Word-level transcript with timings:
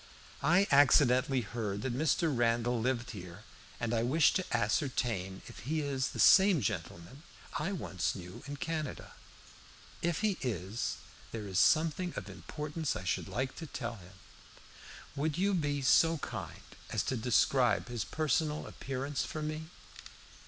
I 0.41 0.65
accidentally 0.71 1.41
heard 1.41 1.83
that 1.83 1.93
Mr. 1.95 2.35
Randall 2.35 2.81
lived 2.81 3.11
here, 3.11 3.43
and 3.79 3.93
I 3.93 4.01
wish 4.01 4.33
to 4.33 4.43
ascertain 4.51 5.43
if 5.45 5.59
he 5.59 5.81
is 5.81 6.07
the 6.09 6.19
same 6.19 6.59
gentleman 6.59 7.21
I 7.59 7.71
once 7.71 8.15
knew 8.15 8.41
in 8.47 8.57
Canada. 8.57 9.11
If 10.01 10.21
he 10.21 10.39
is, 10.41 10.97
there 11.31 11.47
is 11.47 11.59
something 11.59 12.13
of 12.15 12.31
importance 12.31 12.95
I 12.95 13.03
should 13.03 13.27
like 13.27 13.55
to 13.57 13.67
tell 13.67 13.97
him. 13.97 14.13
Would 15.15 15.37
you 15.37 15.53
be 15.53 15.83
so 15.83 16.17
kind 16.17 16.61
as 16.89 17.03
to 17.03 17.15
describe 17.15 17.87
his 17.87 18.03
personal 18.03 18.65
appearance 18.65 19.23
for 19.23 19.43
me?" 19.43 19.67